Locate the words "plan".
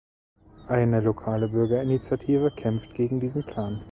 3.45-3.85